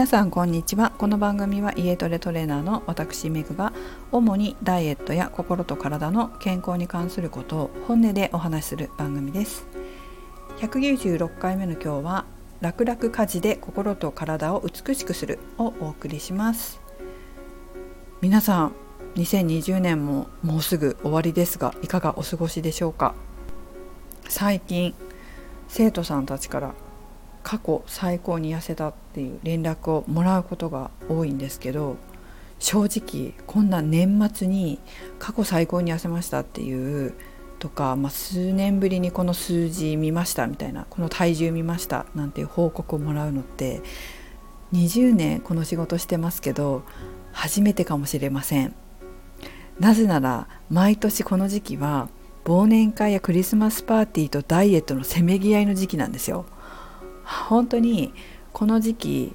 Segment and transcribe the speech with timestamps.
[0.00, 0.92] 皆さんこんにちは。
[0.96, 3.74] この番組は家トレトレーナーの私メグが
[4.10, 9.66] 主にダイエットや心と体の健康に関することを本音でお話しする番組です。
[10.56, 12.24] 196回目の今日は
[12.62, 16.80] 楽々家事で心と体を美しくするをお送りします。
[18.22, 18.72] 皆さん
[19.16, 23.14] 2020年ももうすぐ終わりですがいかがお過ごしでしょうか？
[24.30, 24.94] 最近
[25.68, 26.74] 生徒さんたちから
[27.42, 31.96] 過去最高に痩せたっていう連絡をもらうことが多いんですけど
[32.58, 34.78] 正直こんな年末に
[35.18, 37.14] 過去最高に痩せましたっていう
[37.58, 43.82] とか、まあ、数年ぶりにこの数字見ましたみたいなこの体重見ましたなんていう報告をもらうのって
[44.72, 46.82] 20年この仕事してますけど
[47.32, 48.74] 初めてかもしれません。
[49.78, 52.08] なぜなら毎年この時期は
[52.44, 56.44] 忘年会やクリスマスパーティーとダイエットのせめぎ合いの時期なんですよ。
[57.48, 58.12] 本当に
[58.52, 59.32] この時期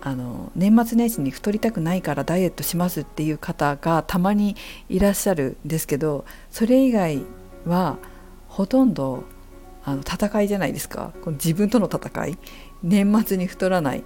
[0.00, 4.56] あの年末年始に太りたくないからダイエットしますっていう方がたまに
[4.88, 7.22] いらっしゃるんですけどそれ以外
[7.66, 7.98] は
[8.48, 9.24] ほとんど
[9.84, 11.12] あの戦いじゃないですか。
[11.22, 12.38] この自分との戦い。
[12.84, 14.04] 年末に太らない。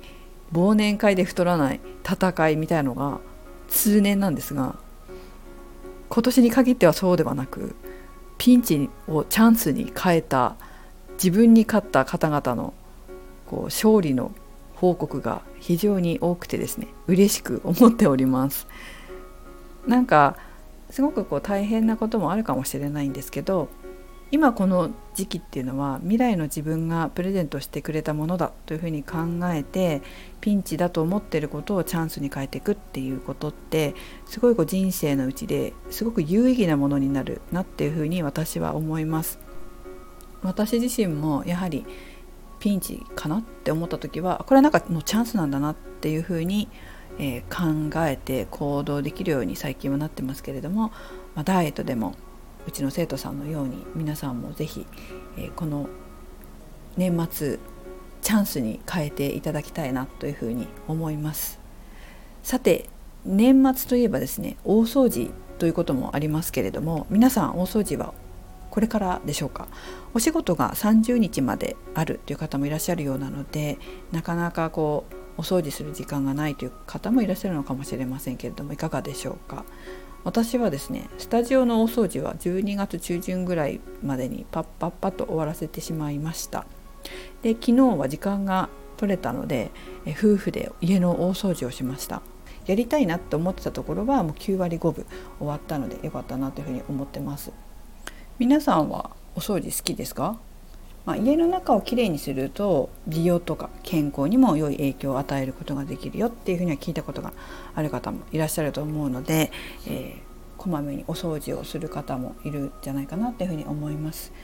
[0.53, 1.81] 忘年会で太らない。
[2.03, 3.21] 戦いみたいのが
[3.69, 4.77] 通年なんですが
[6.09, 7.75] 今年に限ってはそうではなく
[8.39, 10.57] ピンチをチャンスに変えた
[11.15, 12.75] 自分に勝った方々の
[13.47, 14.33] こう勝利の
[14.75, 18.67] 報告が非常に多くてですね嬉しく思っております
[19.87, 20.37] なんか
[20.91, 23.69] すごくこう大変なこともあるかもしれないんですけど
[24.33, 30.03] 今この時期っていうのは未来の自分がプレゼントしてくれたものだというふうに考えて
[30.41, 33.95] ピンチだと思ってることをチャンスに変えていくっていうことって
[34.27, 39.39] すごいこう人生のうちですごく有意義なものになるなっていうふうに私は思います。
[40.43, 41.87] 私自身もやはり
[42.67, 46.69] ピンチかなって思った時はこれはなんかのチャンスなんだなっていうふうに、
[47.17, 50.89] えー、考えて行動できるように最近はなってますけれども、
[51.37, 52.17] まあ、ダイエットでも
[52.67, 54.85] うちの生徒さんのように皆さんも是非、
[55.39, 55.89] えー、この
[56.97, 57.61] 年末
[58.21, 61.61] チャンスに変えていただきたいなというふうに思います。
[62.43, 62.91] さて
[63.25, 68.13] 年末といえばですね大掃除ということもありますけれども皆さん大掃除は
[68.77, 69.69] これからでしょうか。
[70.13, 73.79] お仕事が30日まであるという方もいらっしゃるようなので
[74.13, 79.65] なかなかこうお掃除する時間がないという方もいらっしゃるのかもしれませんけれどもいかがでしょうか。
[80.25, 86.67] 私はですねスタジオのお掃除は12月中旬ぐらいまでにパッパッパッと終わらせてしまいました。
[87.41, 89.71] で昨日は時間が取れたので
[90.11, 92.21] 夫婦で家の大掃除をしました。
[92.67, 95.07] やりたいなって思ってたところはもう9割5分
[95.39, 97.53] 終わったのでよかったなというふうに思ってます。
[98.39, 100.39] 皆さんはお掃除好きですか、
[101.07, 107.33] まあ、家の中をきれいにすると美容とか健康にも良い影響を与えることができるよっていうふうには聞いたことが
[107.75, 109.51] ある方もいらっしゃると思うので、
[109.87, 114.35] えー、こまめにお掃除をする方もいるんじゃないかなっていうふうに思います。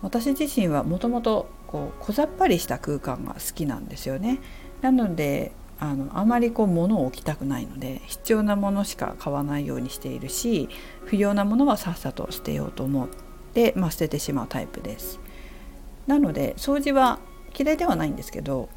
[0.00, 4.38] 私自身はもともとこう小ざっぱりした空間が好きなんですよね。
[4.80, 5.50] なので
[5.80, 10.68] あのあまりこう物を置きたくないので必要なものしか買わないようにしているし
[11.06, 13.08] 不要なものはさっさと捨てようと思っ
[13.54, 15.20] で、まあ、捨ててしまうタイプです。
[16.06, 17.18] なので掃除は
[17.58, 18.68] 嫌いではないんですけど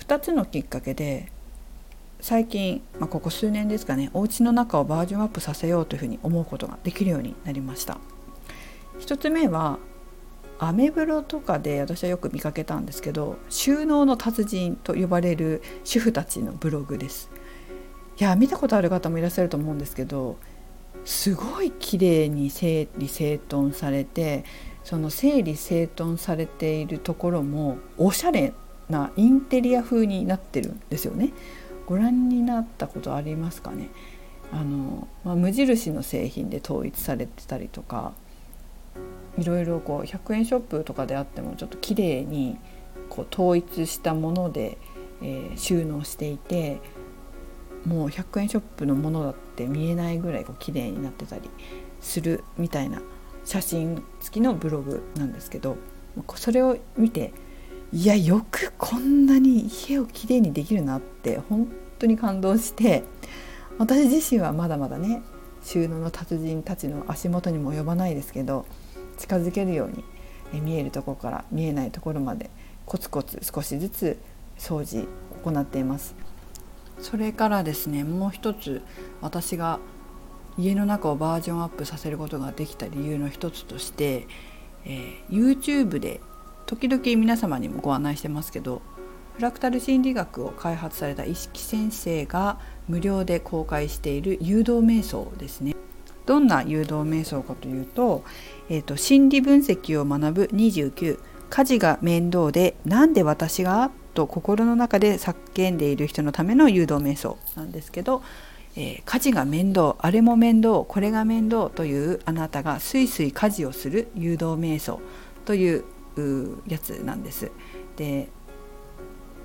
[0.00, 1.30] 2つのきっかけで
[2.20, 7.98] 最近、まあ、ここ数年ですかねお家の中をバージョンアップさせようというふうに思うことができるようになりました。
[9.00, 9.78] 1つ目は
[10.58, 17.30] アメブロとかで私はよく見かけたんですけど収納の達人と呼ばれる主婦たちのブログです。
[18.18, 20.38] いや見たことある方もいらっしゃると思うんですけど
[21.04, 24.44] すごい綺麗に整理整頓されて
[24.84, 28.52] その整理整頓されているところもおしゃれ
[28.88, 31.32] なインテリア風になってるんですよね。
[31.86, 33.88] ご覧になったことありますかね？
[34.52, 38.12] あの、まあ、無印の製品で統一されてたりとか
[39.38, 42.56] いろいろこう100円ショップとかであってもちょっと綺麗に
[43.08, 44.78] こう統一したもので、
[45.22, 46.80] えー、収納していて
[47.86, 51.48] もう100円ショップのものだって見えないぐらいこう綺麗になってたり
[52.00, 53.00] するみたいな
[53.44, 55.76] 写真付きのブログなんですけど
[56.34, 57.32] それを見て
[57.92, 61.68] いやよくこんなに家をきれいにできるなって本
[61.98, 63.04] 当に感動して
[63.78, 65.22] 私自身はまだまだね
[65.62, 68.66] 収納の達人たちの足元にも及ばないですけど
[69.18, 72.50] 近づけるように見えるところから見えないところまで
[72.84, 74.18] コツコツ少しずつ
[74.58, 75.06] 掃除
[75.44, 76.25] 行っています。
[77.00, 78.82] それからですねもう一つ
[79.20, 79.78] 私が
[80.58, 84.26] 家の中をバージョンアップさせることができた理由の一つとして、
[84.84, 86.20] えー、YouTube で
[86.64, 88.82] 時々皆様にもご案内してますけど
[89.34, 92.58] フラクタル心理学を開発された意識先生が
[92.88, 95.76] 無料で公開している誘導瞑想ですね。
[96.24, 98.24] どんな誘導瞑想かというと,、
[98.70, 101.20] えーと、心理分析を学ぶ29
[101.50, 108.22] 家事が面倒でなんで私がと心の中で叫んでいる人のための誘導瞑想なんですけど、
[108.74, 115.00] えー、家事が面倒あれも面倒これが面倒というあなたがすいすい家事をする誘導瞑想
[115.44, 115.84] という
[116.66, 117.52] やつなんです。
[117.96, 118.28] で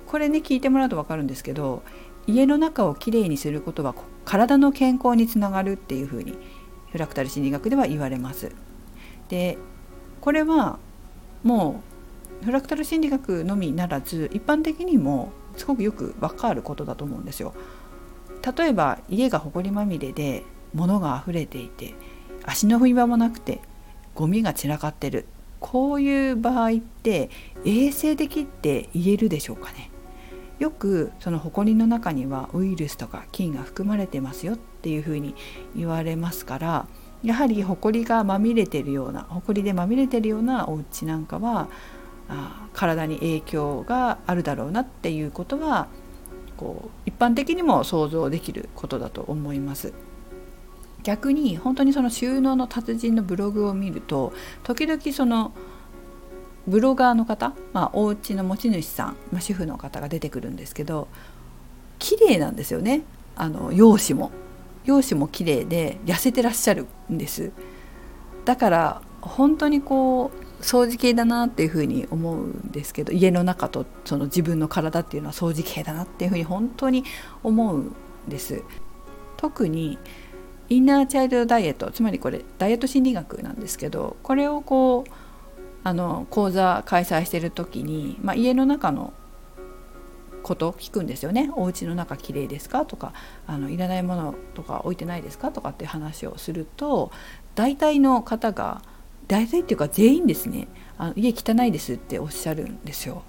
[0.06, 1.82] これね聞いてもらうと分かるんですけど
[2.26, 3.94] 家の中をきれいにすることは
[4.24, 6.36] 体の健康につながるっていうふうに
[6.90, 8.52] フラクタル心理学では言われます。
[9.28, 9.58] で
[10.20, 10.78] これは
[11.42, 11.91] もう
[12.42, 17.54] フラクタル心理学のみならず一般的にもすごくよく分かることだと思うんですよ。
[18.56, 20.42] 例えば家が埃まみれで
[20.74, 21.94] 物が溢れていて
[22.44, 23.60] 足の踏み場もなくて
[24.14, 25.26] ゴミが散らかってる
[25.60, 27.30] こういう場合って
[27.64, 29.90] 衛生的って言えるでしょうかね
[30.58, 35.34] よくその埃の中にはウイルスとか菌が含まれてますよっていうふうに
[35.76, 36.86] 言われますから
[37.22, 41.68] やはり埃がまみれてるような埃でまみれてるようなお家なんかは
[42.28, 45.88] あ体に影響があるだろうなっていうことは
[46.56, 49.92] こう一般的にも想像できることだと思います。
[51.02, 54.32] 逆に本当にその収納の達人のブログを見ると
[54.62, 55.52] 時々その
[56.68, 61.08] ブロガーの方、まあ、お家の持ち主さん、まあ、主婦の方が出てくるんですけど
[61.98, 63.02] 綺麗なんですよね。
[63.36, 64.30] あの容姿も。
[64.84, 67.52] 容姿も綺麗で痩せてらっしゃるんです。
[68.44, 77.04] だから本当にこう掃除系だなっていうふうに思うんですけど家の中とその自分の体っていうのは掃除系だなっていうふうに本当に
[77.42, 77.94] 思うん
[78.28, 78.62] です
[79.36, 79.98] 特に
[80.68, 85.10] インナーチャイルドダイエットつまりこれダイエット心理学なんですけどこれをこう
[85.84, 89.12] あの講座開催してる時に、まあ、家の中の
[90.42, 93.12] こと聞くんですよね「お家の中きれいですか?」とか
[93.46, 97.10] あの「いらないものとか置いてないですか?」とかって話をすると
[97.54, 98.82] 大体の方が
[99.28, 103.22] 大体っていうか全員ですね「あの家汚いです」っておっしゃるんですよ。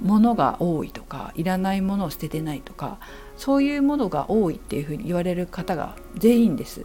[0.00, 2.98] 物が多いとかいらないものを捨ててないとか
[3.36, 6.84] そういうものが多いっていうふうに言われる方が全員です。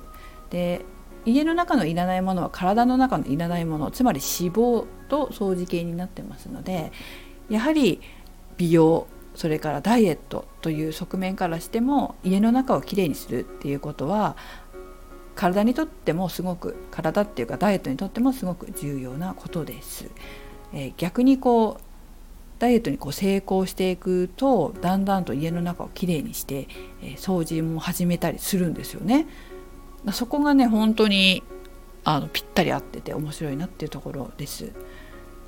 [0.50, 0.86] で
[1.26, 6.92] 家の中のいらないものは体の中のいらないものつまり脂肪と掃除系になってますので
[7.50, 8.00] やはり
[8.56, 14.36] 美容それからダイエットという側面からしても家の中をきれいにするっていうことは
[15.38, 20.10] 体にとってもすごく体っていうかダイエットにとってもすごく重要なことです。
[20.74, 21.82] えー、逆にこう
[22.60, 26.68] ダイエットにこう成功していくとだんだんと家の中をきれいにして、
[27.04, 29.28] えー、掃除も始めたりするんですよね。
[30.12, 31.44] そこがね本当に
[32.04, 34.72] あのぴったり合ってて面白いなっていうところです。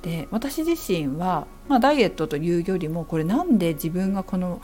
[0.02, 4.62] で私自身は、まあ、ダイエットというよりもこれなんで自分がこの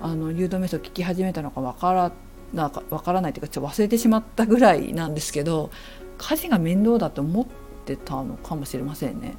[0.00, 2.12] あの誘導メソ聞き始めたのかわから
[2.52, 5.70] なんかわからないというかちょっと忘れてしまったぐらいなんですけど
[6.18, 7.46] 家事が面倒だと思っ
[7.84, 9.34] てたのかもしれませんね。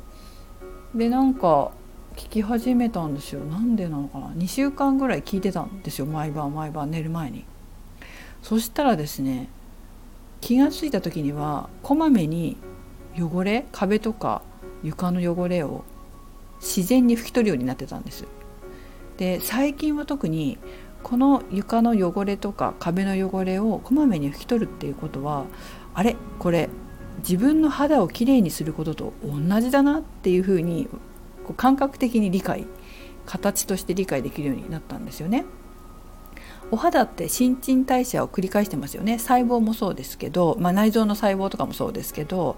[0.95, 1.71] でなんか
[2.15, 3.43] 聞き始めたんですよ。
[3.43, 4.27] なんでなのかな。
[4.29, 6.05] 2週間ぐらい聞いてたんですよ。
[6.05, 7.45] 毎晩毎晩寝る前に。
[8.41, 9.49] そしたらですね
[10.41, 12.57] 気が付いた時にはこまめに
[13.17, 14.41] 汚れ壁とか
[14.83, 15.85] 床の汚れを
[16.59, 18.25] 自然に拭き取るようになってたんです。
[19.17, 20.57] で最近は特に
[21.03, 25.45] この床の汚れとか壁の汚れをこまめに拭き取るっていうことは
[25.93, 26.15] あれ？
[26.39, 26.69] これ
[27.19, 30.87] 自分の肌をきれいにすることと同じだなっていうふうに
[31.57, 32.65] 感覚的に理解
[33.25, 35.45] 形として理解できるようになったんですよね。
[36.71, 42.57] お肌って新陳代謝を繰り返してますよね細胞もそうですけど、まあ、内臓の細胞とかもそうですけど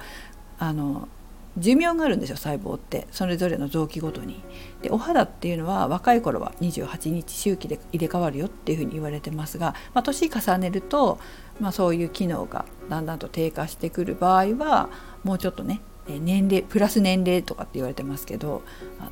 [0.58, 1.10] あの
[1.58, 4.44] 寿命があるんですよ細胞ってそれぞれの臓器ごとに。
[4.82, 11.20] でお肌っていうのは若い頃は28日周期で入れ替わるよっていうふうに言われてますが、まあ、年重ねると、
[11.60, 14.90] まあ、そういう機能がだんだんと低下してくる場合は
[15.24, 18.62] もうちょっとね年齢プラス年齢とかって言われてますけど
[19.00, 19.12] あの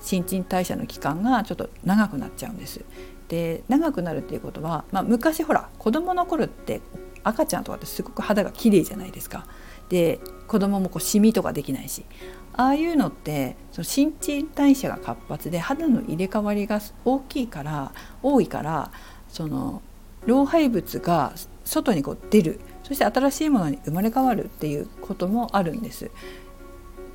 [0.00, 2.84] 新陳代謝の期間がちょっと長くなっちゃうんです。
[3.28, 6.80] で長くなるっていうことは、まあ、昔ほら子どもの頃って
[7.22, 9.46] 赤ちゃんとかってすごく肌が綺麗じゃないですか。
[9.90, 12.06] で子供もこうシミとかできないし
[12.54, 17.92] ああいうのってその新陳代謝が活発で肌の入れ替わりが大きいから
[18.22, 18.90] 多いから
[19.28, 19.82] その
[20.26, 21.32] 老廃物が
[21.64, 26.10] 外にこう出るそして新しいものに生まれ変わるっていうこともあるんです。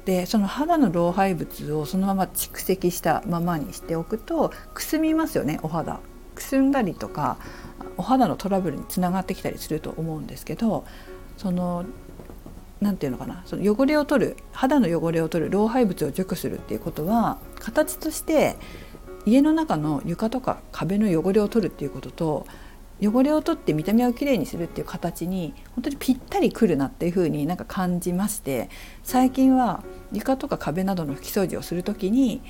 [0.05, 5.99] でその肌の老廃物をそのまま蓄積したままにしておくとくすみますよねお肌
[6.35, 7.37] くすんだりとか
[7.97, 10.85] お肌のトラブルにつながってきたりすると思うんですけど
[11.37, 11.85] その
[12.85, 18.57] 何て言うのかなその汚れを取る肌の汚れを取る老廃物を除去するっていうことは形として
[19.25, 22.45] 家の中の床とか壁の汚れを取るっていうことと
[23.01, 28.69] 汚れを取って見た目をきれいにするっていう形に本当にぴったりくるなっていう風になんか感じまして
[29.03, 32.41] 最近は床とか壁などの拭き掃除をする時に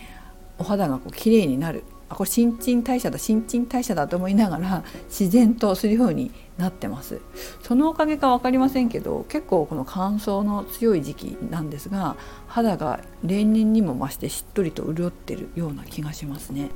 [0.60, 1.84] お肌がこう綺麗になる。
[2.16, 7.20] これ新陳代謝だ新陳代謝だと思いながら自然とするようになってます
[7.62, 12.16] そのおかげか分かりませんけど結構この乾燥の強い時期なんですが
[12.48, 16.70] 肌が例年にも増してしっとりと潤ってるような気がしますね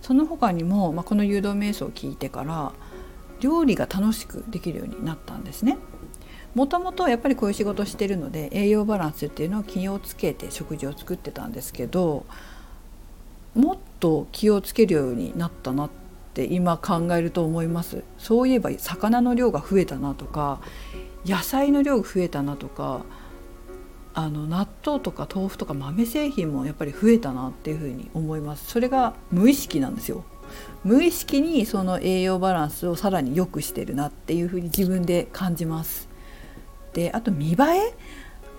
[0.00, 2.72] その他にも、まあ、この誘導瞑想を聞いてから
[3.40, 5.78] 料理が楽しくできるようになったんですね。
[6.54, 12.26] もともとやっぱりこういう仕事してるので栄養バランスっていうのを気をつけて食事を作ってたんですけど
[13.54, 15.90] もっと気をつけるようになったなっ
[16.34, 18.02] て今考えると思います。
[18.18, 20.60] そういえば魚の量が増えたなとか
[21.26, 23.04] 野菜の量が増えたなとか
[24.14, 28.68] あの納豆とか豆腐とか豆製品もやっぱり増えたなっていうふうに思います。
[28.68, 30.24] それが無意識なんですよ。
[30.82, 36.08] 無意識にその栄養バランスをさらに良くしてるなっていうふうに自分で感じます。
[36.94, 37.56] であと見栄
[37.92, 37.94] え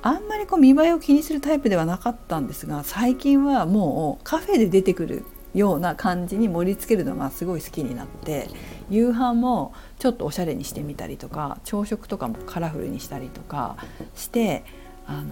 [0.02, 8.50] あんまりこう見栄えを気にするタイプではなかったんですが最近はもうカフェで出てくるような感じに盛り付けるのがすごい好きになって
[8.90, 13.78] 夕飯もちょっとおしゃれにしてみたりとか朝食とかもカラフルにしたりとか
[14.16, 14.64] して
[15.06, 15.28] あの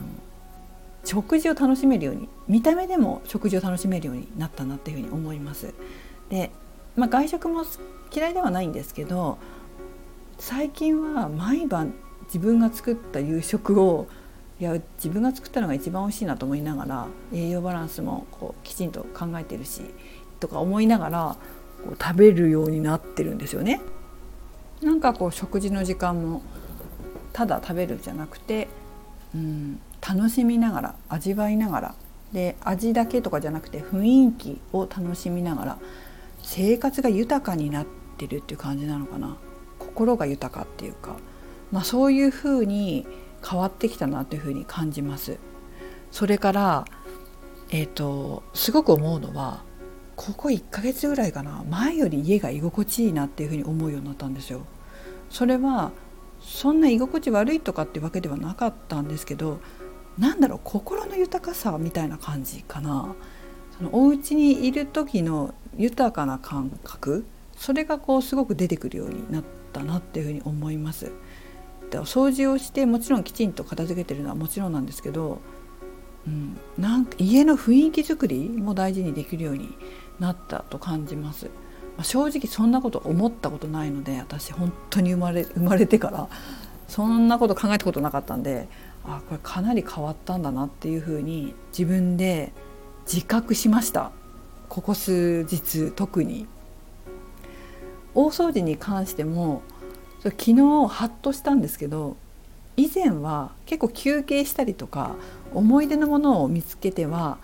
[1.06, 5.74] 食事を楽しめるように見た目でも食事を楽しめるようになったなっていうふうに思います。
[6.30, 6.52] で、
[6.96, 7.64] まあ、外食も
[8.14, 9.38] 嫌いではないんですけど
[10.38, 11.94] 最近は毎晩
[12.26, 14.08] 自分が作った夕食を
[14.60, 19.82] いや自分が作ったのが一番美味しいなと思いながら栄養バランスもこうきちんと考えてるし
[20.40, 21.38] とか思いながら
[21.84, 23.82] こう食べるようになってるんですよね。
[24.82, 26.42] なんかこう食事の時間も
[27.34, 28.68] ただ食べるじゃなくて
[29.34, 31.96] うん楽しみながら味わいながら
[32.34, 35.78] で味だけとかじゃなくて雰囲気を楽しみながら
[36.44, 37.86] 生活が豊かになっ
[38.18, 39.38] てるっていう感じなのかな
[39.80, 41.16] 心が豊かっていうか、
[41.72, 43.06] まあ、そういうふうに
[43.46, 45.38] 変わってきたなというふうに感じます。
[46.12, 46.86] それから、
[47.70, 49.64] えーと、すごく思うのは
[50.16, 54.62] ここ1ヶ月ぐらいかな前より家が居心地いいなっていうふうに思うようになったんですよ。
[55.30, 55.92] それは
[56.42, 59.60] そんな居心地悪いとかってわけではなかったんですけど
[60.18, 63.16] なんだろう心の豊かさみたいな感じかな
[63.78, 67.26] そのお家にいる時の豊かな感覚
[67.56, 71.12] それがこうすごく出てくるようになったなっていうふうに思います。
[71.90, 75.40] で掃除をしてもちろんきちんと片付けてるのはもちろんなんですけど、
[76.28, 79.78] うん、なんか家の雰囲気作りも大事にできるように
[80.20, 81.46] なったと感じます。
[81.46, 86.30] まあ、正直そんなこと思ったことないので私本当に生まれ生まれてから
[86.88, 88.68] そんなこと考えたことなかったんで
[89.04, 92.54] あこれかなり変わったんだなっていうふうに自分で
[93.12, 94.12] 自覚しました
[94.70, 96.48] ここ数日特に。
[98.18, 99.62] 大掃除に関しても
[100.32, 100.54] 昨日
[100.88, 102.18] ハッとしたんですけど
[102.76, 105.16] 以前は結構休憩したりとか
[105.54, 107.38] 思い出のものを見つけては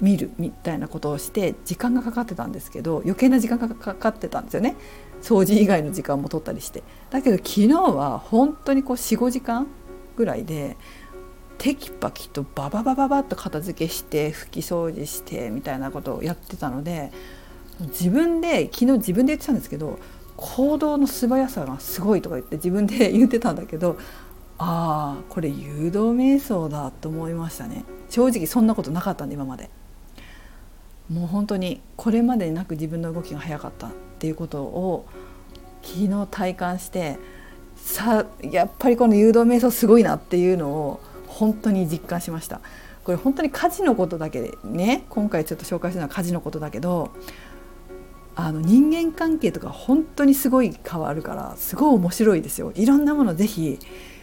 [0.00, 4.74] 見るみたいなことをして時間がかかってたんですけど余計な時間がかかってたんですよね。
[5.22, 6.82] 掃除以外の時間も取ったりして。
[7.10, 9.68] だけど昨日は本当にこう45時間
[10.16, 10.76] ぐらいで
[11.58, 17.12] テキパキとバババババッと片付けして拭き掃除してみたいなことをやってたので
[17.78, 20.00] 自分で昨日自分で言ってたんですけど
[20.44, 23.96] 行動の素早さがすごいとか言って自分で言ってたんだけど
[24.58, 29.70] ああこれ誘導瞑想だと思いましたね正直そんなことなかったんで今まで。
[31.10, 35.06] もう本当にこれまでになく自分の動きが早かったっていうことを
[35.82, 37.18] 昨日体感して
[37.76, 42.60] さやっぱりこの誘導瞑想すごいなっていうのを本当に実感しました
[43.04, 47.10] これ本当に家事のことだけでね今回ちょっと紹介するのは家事のことだけど
[48.34, 52.72] あの人間関係とか本当にすごい変わるからすごい面白いですよ。
[52.74, 53.78] いろんなものぜひ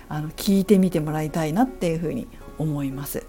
[0.08, 3.25] あの聞いてみてもらいたいなっていうふうに思います。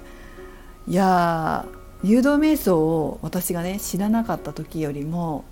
[0.88, 1.66] いや
[2.02, 5.44] 誘導瞑想を私がね知らなかった時よりも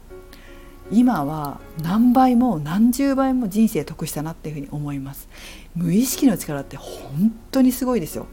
[0.90, 5.28] 今は何倍も何十倍も人生得したなっていうふうに思います。
[5.74, 8.26] 無意識の力って本当にすごいですよ。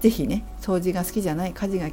[0.00, 1.88] 是非ね掃除が好きじゃない家事が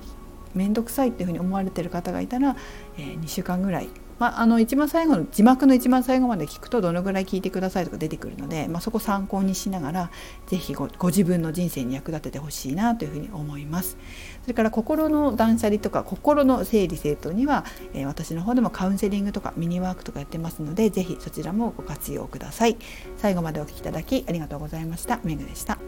[0.53, 2.55] 面倒くさいっていうふうに思われてる方がいたら、
[2.97, 3.89] えー、2週間ぐらい
[4.21, 10.11] まあ、あの一番最後の字幕の一番最後まで聞くとどのぐらい聞いてくださいとか出てくるので、まあ、そこ参考にしながら
[10.45, 13.97] 是非ご自分の人生に役立ててほしいなというふうに思います。
[14.43, 22.77] それから心の断捨離とか心の整理整頓には、えー、私の方でもカウンセリングとかミニワークとかやってますので是非そちらもご活用ください。
[23.17, 25.19] 最後までお聴きいただきありがとうございました。
[25.23, 25.79] めぐでした。